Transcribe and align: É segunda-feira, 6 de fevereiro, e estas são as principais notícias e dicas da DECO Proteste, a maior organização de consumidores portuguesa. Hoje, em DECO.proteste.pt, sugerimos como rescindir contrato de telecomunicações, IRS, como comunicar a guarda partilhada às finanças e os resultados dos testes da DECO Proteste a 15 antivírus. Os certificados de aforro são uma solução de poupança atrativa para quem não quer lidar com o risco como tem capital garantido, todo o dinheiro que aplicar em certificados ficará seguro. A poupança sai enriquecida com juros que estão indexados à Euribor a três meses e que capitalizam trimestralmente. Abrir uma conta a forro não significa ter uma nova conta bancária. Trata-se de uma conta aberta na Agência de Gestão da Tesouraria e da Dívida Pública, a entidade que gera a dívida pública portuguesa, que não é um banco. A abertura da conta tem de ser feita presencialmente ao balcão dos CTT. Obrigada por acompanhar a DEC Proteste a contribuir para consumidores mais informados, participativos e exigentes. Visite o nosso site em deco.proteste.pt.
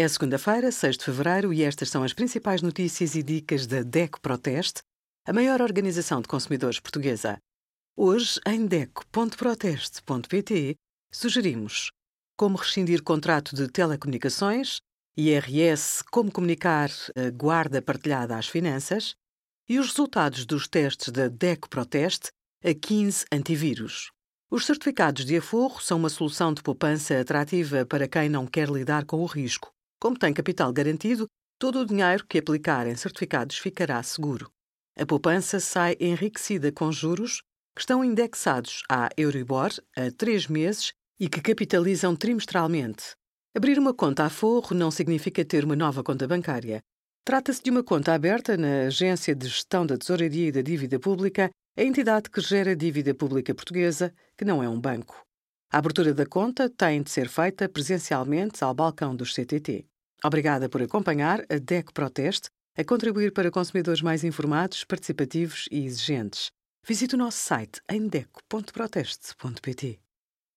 É 0.00 0.06
segunda-feira, 0.06 0.70
6 0.70 0.96
de 0.96 1.06
fevereiro, 1.06 1.52
e 1.52 1.64
estas 1.64 1.90
são 1.90 2.04
as 2.04 2.12
principais 2.12 2.62
notícias 2.62 3.16
e 3.16 3.22
dicas 3.22 3.66
da 3.66 3.82
DECO 3.82 4.20
Proteste, 4.20 4.80
a 5.26 5.32
maior 5.32 5.60
organização 5.60 6.22
de 6.22 6.28
consumidores 6.28 6.78
portuguesa. 6.78 7.36
Hoje, 7.96 8.38
em 8.46 8.64
DECO.proteste.pt, 8.64 10.76
sugerimos 11.12 11.90
como 12.36 12.56
rescindir 12.56 13.02
contrato 13.02 13.56
de 13.56 13.66
telecomunicações, 13.66 14.78
IRS, 15.16 16.04
como 16.12 16.30
comunicar 16.30 16.90
a 17.16 17.30
guarda 17.30 17.82
partilhada 17.82 18.38
às 18.38 18.46
finanças 18.46 19.16
e 19.68 19.80
os 19.80 19.88
resultados 19.88 20.46
dos 20.46 20.68
testes 20.68 21.08
da 21.08 21.26
DECO 21.26 21.68
Proteste 21.68 22.30
a 22.64 22.72
15 22.72 23.24
antivírus. 23.32 24.12
Os 24.48 24.64
certificados 24.64 25.24
de 25.24 25.38
aforro 25.38 25.82
são 25.82 25.98
uma 25.98 26.08
solução 26.08 26.54
de 26.54 26.62
poupança 26.62 27.20
atrativa 27.20 27.84
para 27.84 28.06
quem 28.06 28.28
não 28.28 28.46
quer 28.46 28.68
lidar 28.68 29.04
com 29.04 29.22
o 29.22 29.26
risco 29.26 29.76
como 30.00 30.18
tem 30.18 30.32
capital 30.32 30.72
garantido, 30.72 31.26
todo 31.58 31.80
o 31.80 31.86
dinheiro 31.86 32.26
que 32.26 32.38
aplicar 32.38 32.86
em 32.86 32.94
certificados 32.94 33.58
ficará 33.58 34.02
seguro. 34.02 34.50
A 34.98 35.06
poupança 35.06 35.60
sai 35.60 35.96
enriquecida 36.00 36.72
com 36.72 36.90
juros 36.90 37.42
que 37.74 37.82
estão 37.82 38.04
indexados 38.04 38.82
à 38.90 39.08
Euribor 39.16 39.70
a 39.96 40.10
três 40.10 40.46
meses 40.48 40.92
e 41.20 41.28
que 41.28 41.40
capitalizam 41.40 42.16
trimestralmente. 42.16 43.14
Abrir 43.56 43.78
uma 43.78 43.94
conta 43.94 44.24
a 44.24 44.30
forro 44.30 44.74
não 44.74 44.90
significa 44.90 45.44
ter 45.44 45.64
uma 45.64 45.76
nova 45.76 46.02
conta 46.02 46.26
bancária. 46.26 46.80
Trata-se 47.24 47.62
de 47.62 47.70
uma 47.70 47.82
conta 47.82 48.14
aberta 48.14 48.56
na 48.56 48.86
Agência 48.86 49.34
de 49.34 49.46
Gestão 49.46 49.84
da 49.84 49.98
Tesouraria 49.98 50.48
e 50.48 50.52
da 50.52 50.62
Dívida 50.62 50.98
Pública, 50.98 51.50
a 51.76 51.82
entidade 51.82 52.30
que 52.30 52.40
gera 52.40 52.72
a 52.72 52.74
dívida 52.74 53.14
pública 53.14 53.54
portuguesa, 53.54 54.12
que 54.36 54.44
não 54.44 54.62
é 54.62 54.68
um 54.68 54.80
banco. 54.80 55.27
A 55.70 55.78
abertura 55.78 56.14
da 56.14 56.24
conta 56.24 56.70
tem 56.70 57.02
de 57.02 57.10
ser 57.10 57.28
feita 57.28 57.68
presencialmente 57.68 58.64
ao 58.64 58.72
balcão 58.72 59.14
dos 59.14 59.34
CTT. 59.34 59.84
Obrigada 60.24 60.66
por 60.66 60.80
acompanhar 60.82 61.44
a 61.50 61.58
DEC 61.58 61.92
Proteste 61.92 62.48
a 62.76 62.82
contribuir 62.82 63.32
para 63.32 63.50
consumidores 63.50 64.00
mais 64.00 64.24
informados, 64.24 64.82
participativos 64.84 65.68
e 65.70 65.84
exigentes. 65.84 66.50
Visite 66.86 67.16
o 67.16 67.18
nosso 67.18 67.38
site 67.38 67.82
em 67.90 68.08
deco.proteste.pt. 68.08 70.00